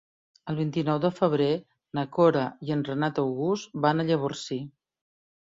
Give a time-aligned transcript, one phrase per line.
[0.51, 1.49] El vint-i-nou de febrer
[1.99, 4.61] na Cora i en Renat August van a Llavorsí.